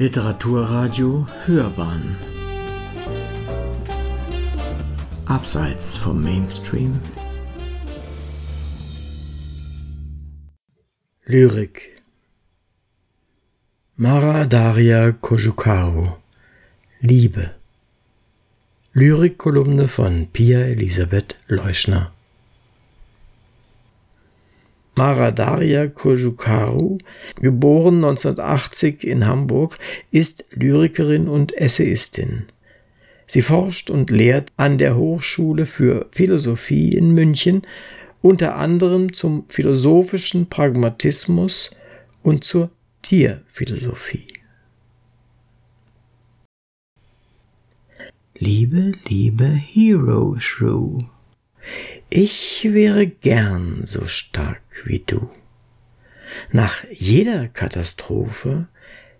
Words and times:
Literaturradio 0.00 1.26
Hörbahn. 1.44 2.16
Abseits 5.26 5.96
vom 5.96 6.22
Mainstream. 6.22 7.00
Lyrik. 11.26 12.00
Mara 13.96 14.44
Daria 14.44 15.10
Kojukaru. 15.10 16.12
Liebe. 17.00 17.50
Lyrikkolumne 18.92 19.88
von 19.88 20.28
Pia 20.28 20.60
Elisabeth 20.60 21.34
Leuschner 21.48 22.12
Mara 24.98 25.30
Daria 25.30 25.86
Kojukaru, 25.86 26.98
geboren 27.40 28.04
1980 28.04 29.04
in 29.04 29.26
Hamburg, 29.26 29.78
ist 30.10 30.44
Lyrikerin 30.50 31.28
und 31.28 31.56
Essayistin. 31.56 32.46
Sie 33.24 33.42
forscht 33.42 33.90
und 33.90 34.10
lehrt 34.10 34.50
an 34.56 34.76
der 34.76 34.96
Hochschule 34.96 35.66
für 35.66 36.08
Philosophie 36.10 36.96
in 36.96 37.12
München, 37.14 37.62
unter 38.22 38.56
anderem 38.56 39.12
zum 39.12 39.44
philosophischen 39.48 40.48
Pragmatismus 40.48 41.70
und 42.24 42.42
zur 42.42 42.72
Tierphilosophie. 43.02 44.26
Liebe, 48.36 48.94
liebe 49.06 49.46
Hero 49.46 50.40
Shrew. 50.40 51.04
Ich 52.10 52.66
wäre 52.72 53.06
gern 53.06 53.84
so 53.84 54.06
stark 54.06 54.62
wie 54.84 55.00
du. 55.06 55.30
Nach 56.50 56.84
jeder 56.90 57.48
Katastrophe 57.48 58.68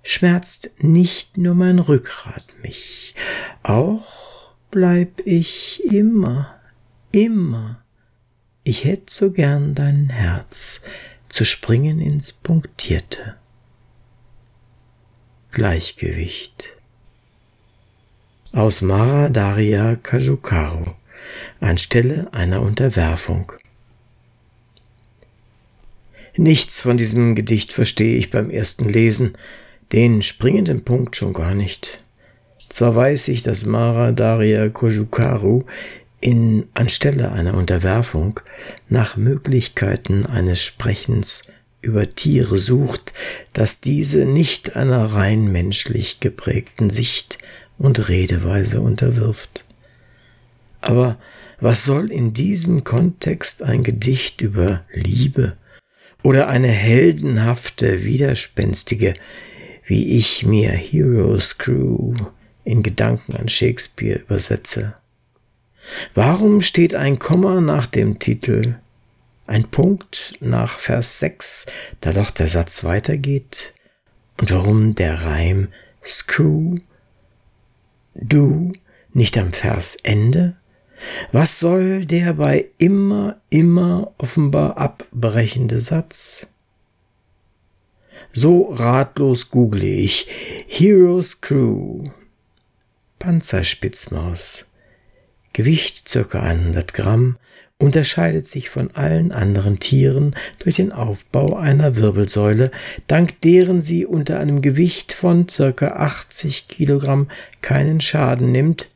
schmerzt 0.03 0.71
nicht 0.79 1.37
nur 1.37 1.55
mein 1.55 1.79
Rückgrat 1.81 2.47
mich, 2.63 3.15
auch 3.63 4.55
bleib 4.71 5.21
ich 5.27 5.85
immer, 5.85 6.59
immer. 7.13 7.83
Ich 8.65 8.85
hätt 8.85 9.11
so 9.11 9.33
gern 9.33 9.75
dein 9.75 10.09
Herz 10.09 10.83
zu 11.29 11.45
springen 11.45 12.01
ins 12.01 12.33
Punktierte. 12.33 13.37
Gleichgewicht 15.51 16.69
aus 18.53 18.81
Mara 18.81 19.29
Daria 19.29 19.97
Kajukaru 19.97 20.95
anstelle 21.61 22.29
einer 22.33 22.63
Unterwerfung. 22.63 23.53
Nichts 26.37 26.81
von 26.81 26.97
diesem 26.97 27.35
Gedicht 27.35 27.73
verstehe 27.73 28.17
ich 28.17 28.31
beim 28.31 28.51
ersten 28.51 28.89
Lesen, 28.89 29.37
den 29.93 30.23
springenden 30.23 30.85
Punkt 30.85 31.17
schon 31.17 31.33
gar 31.33 31.55
nicht. 31.55 32.03
Zwar 32.69 32.95
weiß 32.95 33.29
ich, 33.29 33.43
dass 33.43 33.67
Mara 33.67 34.13
Daria 34.13 34.69
Kojukaru 34.69 35.65
in 36.21 36.67
anstelle 36.75 37.33
einer 37.33 37.55
Unterwerfung 37.55 38.41
nach 38.89 39.17
Möglichkeiten 39.17 40.27
eines 40.27 40.63
Sprechens 40.63 41.45
über 41.81 42.11
Tiere 42.11 42.57
sucht, 42.57 43.13
dass 43.53 43.81
diese 43.81 44.25
nicht 44.25 44.77
einer 44.77 45.13
rein 45.13 45.51
menschlich 45.51 46.21
geprägten 46.21 46.91
Sicht 46.91 47.39
und 47.79 48.09
Redeweise 48.09 48.81
unterwirft. 48.81 49.65
Aber 50.81 51.19
was 51.61 51.85
soll 51.85 52.13
in 52.13 52.33
diesem 52.33 52.85
Kontext 52.85 53.63
ein 53.63 53.83
Gedicht 53.83 54.41
über 54.41 54.85
Liebe 54.93 55.57
oder 56.23 56.49
eine 56.49 56.69
heldenhafte, 56.69 58.05
widerspenstige, 58.05 59.15
wie 59.85 60.19
ich 60.19 60.45
mir 60.45 60.71
Heroes 60.71 61.59
Crew 61.59 62.15
in 62.65 62.83
Gedanken 62.83 63.35
an 63.37 63.49
Shakespeare 63.49 64.21
übersetze? 64.21 64.95
Warum 66.15 66.61
steht 66.61 66.95
ein 66.95 67.19
Komma 67.19 67.61
nach 67.61 67.87
dem 67.87 68.19
Titel, 68.19 68.77
ein 69.47 69.65
Punkt 69.65 70.35
nach 70.41 70.79
Vers 70.79 71.19
6, 71.19 71.67
da 72.01 72.13
doch 72.13 72.31
der 72.31 72.49
Satz 72.49 72.85
weitergeht? 72.85 73.73
Und 74.37 74.53
warum 74.53 74.95
der 74.95 75.23
Reim 75.25 75.69
Screw, 76.05 76.77
du 78.15 78.73
nicht 79.13 79.37
am 79.39 79.53
Versende? 79.53 80.57
Was 81.33 81.61
soll 81.61 82.05
der 82.05 82.35
bei 82.35 82.67
immer, 82.79 83.41
immer 83.51 84.13
offenbar 84.19 84.79
abbrechende 84.79 85.81
Satz? 85.81 86.47
So 88.33 88.71
ratlos 88.71 89.51
google 89.51 89.85
ich 89.85 90.27
Heroes 90.67 91.41
Crew. 91.41 92.11
Panzerspitzmaus. 93.19 94.67
Gewicht 95.53 96.05
ca. 96.13 96.41
100 96.41 96.95
Gramm, 96.95 97.37
unterscheidet 97.79 98.47
sich 98.47 98.71
von 98.71 98.91
allen 98.95 99.33
anderen 99.33 99.79
Tieren 99.79 100.35
durch 100.59 100.77
den 100.77 100.93
Aufbau 100.93 101.57
einer 101.57 101.97
Wirbelsäule, 101.97 102.71
dank 103.07 103.41
deren 103.41 103.81
sie 103.81 104.05
unter 104.05 104.39
einem 104.39 104.63
Gewicht 104.63 105.13
von 105.13 105.47
ca. 105.47 105.73
80 105.73 106.69
Kilogramm 106.69 107.31
keinen 107.61 108.01
Schaden 108.01 108.53
nimmt, 108.53 108.91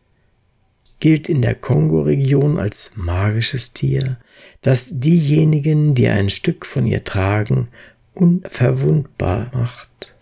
gilt 1.03 1.29
in 1.29 1.43
der 1.43 1.57
Kongo-Region 1.57 2.61
als 2.61 2.93
magisches 2.95 3.73
Tier, 3.73 4.19
das 4.61 5.01
diejenigen, 5.01 5.97
die 5.97 6.07
ein 6.07 6.31
Stück 6.31 6.65
von 6.65 6.87
ihr 6.87 7.03
tragen, 7.03 7.67
unverwundbar 8.15 9.51
macht. 9.53 10.15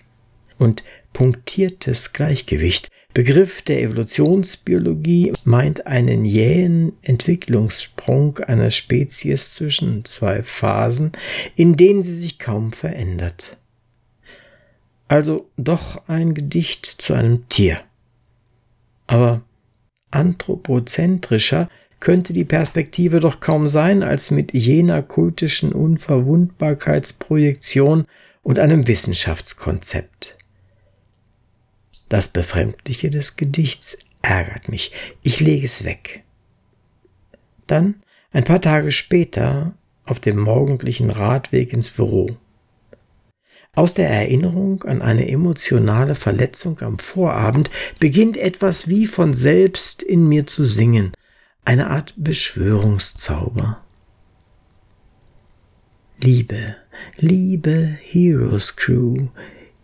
Und 0.56 0.82
punktiertes 1.12 2.14
Gleichgewicht, 2.14 2.88
Begriff 3.12 3.60
der 3.60 3.82
Evolutionsbiologie, 3.82 5.34
meint 5.44 5.86
einen 5.86 6.24
jähen 6.24 6.94
Entwicklungssprung 7.02 8.38
einer 8.38 8.70
Spezies 8.70 9.52
zwischen 9.52 10.06
zwei 10.06 10.42
Phasen, 10.42 11.12
in 11.56 11.76
denen 11.76 12.02
sie 12.02 12.16
sich 12.16 12.38
kaum 12.38 12.72
verändert. 12.72 13.58
Also 15.08 15.50
doch 15.58 16.08
ein 16.08 16.32
Gedicht 16.32 16.86
zu 16.86 17.12
einem 17.12 17.46
Tier. 17.50 17.82
Aber 19.06 19.42
anthropozentrischer 20.10 21.68
könnte 22.00 22.32
die 22.32 22.44
Perspektive 22.44 23.20
doch 23.20 23.38
kaum 23.40 23.68
sein, 23.68 24.02
als 24.02 24.30
mit 24.30 24.54
jener 24.54 25.02
kultischen 25.02 25.72
Unverwundbarkeitsprojektion 25.72 28.06
und 28.42 28.58
einem 28.58 28.88
Wissenschaftskonzept. 28.88 30.38
Das 32.08 32.28
Befremdliche 32.28 33.10
des 33.10 33.36
Gedichts 33.36 33.98
ärgert 34.22 34.68
mich. 34.68 34.92
Ich 35.22 35.40
lege 35.40 35.66
es 35.66 35.84
weg. 35.84 36.24
Dann, 37.66 37.96
ein 38.32 38.44
paar 38.44 38.60
Tage 38.60 38.90
später, 38.90 39.74
auf 40.04 40.18
dem 40.18 40.38
morgendlichen 40.38 41.10
Radweg 41.10 41.72
ins 41.72 41.90
Büro. 41.90 42.36
Aus 43.74 43.94
der 43.94 44.10
Erinnerung 44.10 44.82
an 44.82 45.00
eine 45.00 45.28
emotionale 45.28 46.16
Verletzung 46.16 46.80
am 46.80 46.98
Vorabend 46.98 47.70
beginnt 48.00 48.36
etwas 48.36 48.88
wie 48.88 49.06
von 49.06 49.32
selbst 49.32 50.02
in 50.02 50.28
mir 50.28 50.46
zu 50.46 50.64
singen, 50.64 51.12
eine 51.64 51.88
Art 51.88 52.14
Beschwörungszauber. 52.16 53.84
Liebe, 56.18 56.76
liebe 57.16 57.96
Heroes 58.02 58.76
Crew, 58.76 59.28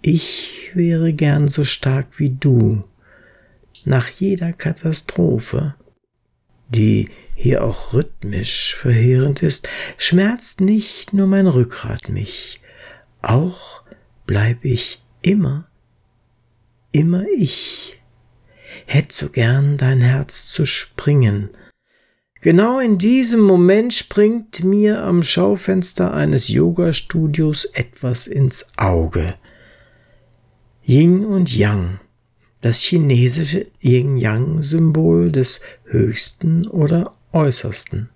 ich 0.02 0.70
wäre 0.74 1.12
gern 1.12 1.48
so 1.48 1.64
stark 1.64 2.18
wie 2.18 2.30
du. 2.30 2.84
Nach 3.84 4.08
jeder 4.08 4.52
Katastrophe, 4.52 5.76
die 6.68 7.08
hier 7.34 7.64
auch 7.64 7.92
rhythmisch 7.92 8.74
verheerend 8.74 9.42
ist, 9.42 9.68
schmerzt 9.96 10.60
nicht 10.60 11.12
nur 11.12 11.26
mein 11.26 11.46
Rückgrat 11.46 12.08
mich, 12.08 12.60
auch 13.22 13.75
bleib 14.26 14.64
ich 14.64 15.02
immer, 15.22 15.68
immer 16.92 17.24
ich. 17.36 18.00
Hätt 18.86 19.12
so 19.12 19.28
gern 19.28 19.76
dein 19.76 20.00
Herz 20.00 20.46
zu 20.46 20.66
springen. 20.66 21.50
Genau 22.42 22.78
in 22.78 22.98
diesem 22.98 23.40
Moment 23.40 23.94
springt 23.94 24.62
mir 24.62 25.02
am 25.02 25.22
Schaufenster 25.22 26.12
eines 26.12 26.48
Yoga-Studios 26.48 27.64
etwas 27.64 28.26
ins 28.26 28.72
Auge. 28.76 29.34
Yin 30.84 31.24
und 31.24 31.56
Yang, 31.56 31.98
das 32.60 32.82
chinesische 32.82 33.66
Yin-Yang-Symbol 33.80 35.32
des 35.32 35.60
Höchsten 35.84 36.66
oder 36.68 37.16
Äußersten. 37.32 38.10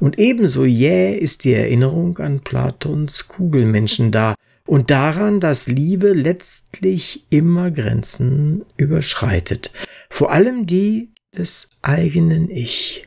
Und 0.00 0.18
ebenso 0.18 0.64
jäh 0.64 1.16
ist 1.16 1.44
die 1.44 1.54
Erinnerung 1.54 2.18
an 2.18 2.40
Platons 2.40 3.28
Kugelmenschen 3.28 4.10
da 4.10 4.34
und 4.66 4.90
daran, 4.90 5.40
dass 5.40 5.66
Liebe 5.66 6.12
letztlich 6.12 7.24
immer 7.30 7.70
Grenzen 7.70 8.64
überschreitet, 8.76 9.70
vor 10.08 10.32
allem 10.32 10.66
die 10.66 11.10
des 11.36 11.70
eigenen 11.82 12.50
Ich. 12.50 13.04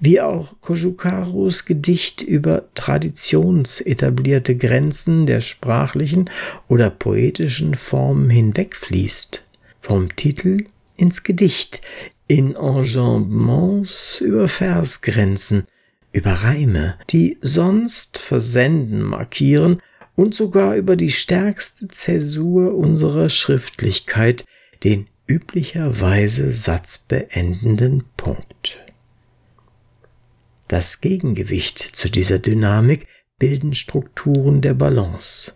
wie 0.00 0.20
auch 0.20 0.60
Kojukarus 0.60 1.64
Gedicht 1.64 2.20
über 2.20 2.68
traditionsetablierte 2.74 4.54
Grenzen 4.54 5.24
der 5.24 5.40
sprachlichen 5.40 6.28
oder 6.68 6.90
poetischen 6.90 7.74
Formen 7.74 8.28
hinwegfließt, 8.28 9.42
vom 9.80 10.14
Titel 10.14 10.64
ins 10.96 11.22
Gedicht, 11.22 11.80
in 12.26 12.54
Enjambements 12.54 14.20
über 14.20 14.46
Versgrenzen, 14.48 15.64
über 16.12 16.32
Reime, 16.32 16.98
die 17.08 17.38
sonst 17.40 18.18
Versenden 18.18 19.02
markieren 19.02 19.80
und 20.16 20.34
sogar 20.34 20.76
über 20.76 20.96
die 20.96 21.10
stärkste 21.10 21.88
Zäsur 21.88 22.74
unserer 22.74 23.28
Schriftlichkeit, 23.28 24.44
den 24.84 25.08
üblicherweise 25.26 26.52
satzbeendenden 26.52 28.04
Punkt. 28.16 28.84
Das 30.68 31.00
Gegengewicht 31.00 31.78
zu 31.78 32.10
dieser 32.10 32.38
Dynamik 32.38 33.06
bilden 33.38 33.74
Strukturen 33.74 34.60
der 34.60 34.74
Balance. 34.74 35.52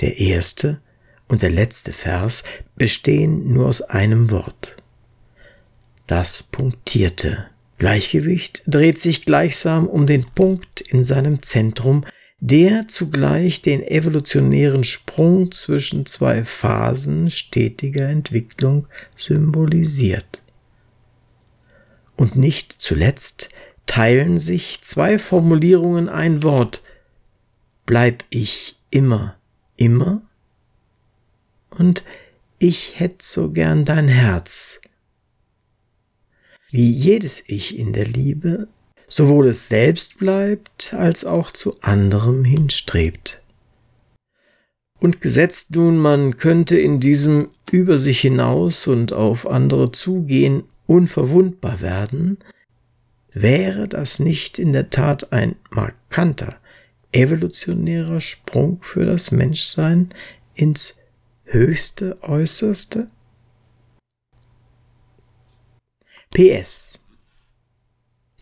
Der 0.00 0.18
erste 0.18 0.80
und 1.28 1.42
der 1.42 1.50
letzte 1.50 1.92
Vers 1.92 2.44
bestehen 2.76 3.52
nur 3.52 3.68
aus 3.68 3.82
einem 3.82 4.30
Wort. 4.30 4.76
Das 6.06 6.42
punktierte 6.42 7.46
Gleichgewicht 7.78 8.62
dreht 8.66 8.98
sich 8.98 9.24
gleichsam 9.24 9.86
um 9.86 10.06
den 10.06 10.26
Punkt 10.34 10.80
in 10.80 11.02
seinem 11.02 11.42
Zentrum, 11.42 12.04
der 12.40 12.88
zugleich 12.88 13.62
den 13.62 13.82
evolutionären 13.82 14.84
Sprung 14.84 15.52
zwischen 15.52 16.06
zwei 16.06 16.44
Phasen 16.44 17.30
stetiger 17.30 18.08
Entwicklung 18.08 18.86
symbolisiert. 19.16 20.42
Und 22.16 22.36
nicht 22.36 22.72
zuletzt 22.72 23.48
teilen 23.86 24.38
sich 24.38 24.82
zwei 24.82 25.18
Formulierungen 25.18 26.08
ein 26.08 26.42
Wort. 26.42 26.82
Bleib 27.86 28.24
ich 28.30 28.78
immer, 28.90 29.36
immer? 29.76 30.22
Und 31.70 32.04
ich 32.58 32.98
hätt 32.98 33.22
so 33.22 33.50
gern 33.50 33.84
dein 33.84 34.08
Herz. 34.08 34.80
Wie 36.70 36.90
jedes 36.90 37.42
Ich 37.46 37.78
in 37.78 37.92
der 37.92 38.06
Liebe 38.06 38.68
sowohl 39.14 39.46
es 39.46 39.68
selbst 39.68 40.18
bleibt 40.18 40.92
als 40.92 41.24
auch 41.24 41.52
zu 41.52 41.80
anderem 41.82 42.44
hinstrebt. 42.44 43.44
Und 44.98 45.20
gesetzt 45.20 45.76
nun, 45.76 45.98
man 45.98 46.36
könnte 46.36 46.76
in 46.76 46.98
diesem 46.98 47.50
über 47.70 47.98
sich 47.98 48.20
hinaus 48.22 48.88
und 48.88 49.12
auf 49.12 49.46
andere 49.46 49.92
zugehen 49.92 50.64
unverwundbar 50.86 51.80
werden, 51.80 52.38
wäre 53.30 53.86
das 53.86 54.18
nicht 54.18 54.58
in 54.58 54.72
der 54.72 54.90
Tat 54.90 55.32
ein 55.32 55.54
markanter, 55.70 56.56
evolutionärer 57.12 58.20
Sprung 58.20 58.82
für 58.82 59.06
das 59.06 59.30
Menschsein 59.30 60.12
ins 60.54 60.98
höchste 61.44 62.20
Äußerste? 62.24 63.06
PS 66.32 66.98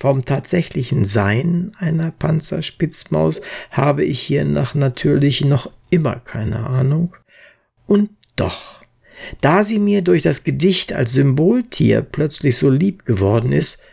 vom 0.02 0.25
tatsächlichen 0.25 1.04
Sein 1.04 1.70
einer 1.78 2.10
Panzerspitzmaus 2.10 3.40
habe 3.70 4.04
ich 4.04 4.20
hiernach 4.20 4.75
natürlich 4.75 5.44
noch 5.44 5.70
immer 5.90 6.16
keine 6.16 6.66
Ahnung. 6.66 7.14
Und 7.87 8.10
doch, 8.34 8.82
da 9.40 9.62
sie 9.62 9.78
mir 9.78 10.02
durch 10.02 10.25
das 10.25 10.43
Gedicht 10.43 10.93
als 10.93 11.12
Symboltier 11.12 12.02
plötzlich 12.02 12.56
so 12.56 12.69
lieb 12.69 13.04
geworden 13.04 13.52
ist, 13.52 13.84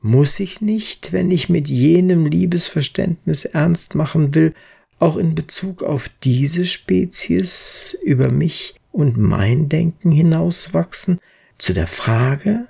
muss 0.00 0.40
ich 0.40 0.62
nicht, 0.62 1.12
wenn 1.12 1.30
ich 1.30 1.50
mit 1.50 1.68
jenem 1.68 2.24
Liebesverständnis 2.24 3.44
ernst 3.44 3.94
machen 3.96 4.34
will, 4.34 4.54
auch 4.98 5.18
in 5.18 5.34
Bezug 5.34 5.82
auf 5.82 6.08
diese 6.24 6.64
Spezies 6.64 7.98
über 8.02 8.30
mich 8.30 8.76
und 8.92 9.18
mein 9.18 9.68
Denken 9.68 10.10
hinauswachsen 10.10 11.18
zu 11.58 11.74
der 11.74 11.86
Frage, 11.86 12.66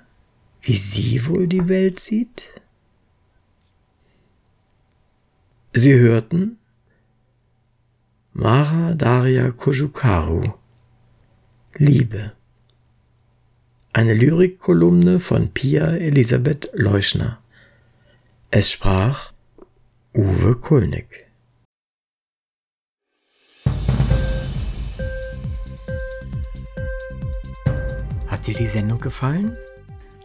wie 0.61 0.75
sie 0.75 1.25
wohl 1.27 1.47
die 1.47 1.67
Welt 1.67 1.99
sieht? 1.99 2.51
Sie 5.73 5.93
hörten 5.93 6.57
Mara 8.33 8.93
Daria 8.93 9.51
Kojukaru 9.51 10.53
Liebe 11.77 12.33
eine 13.99 14.13
Lyrikkolumne 14.13 15.19
von 15.19 15.51
Pia 15.51 15.87
Elisabeth 15.95 16.69
Leuschner. 16.73 17.41
Es 18.51 18.71
sprach 18.71 19.33
Uwe 20.15 20.55
Kulnig. 20.55 21.27
Hat 28.27 28.47
dir 28.47 28.55
die 28.55 28.67
Sendung 28.67 28.99
gefallen? 28.99 29.57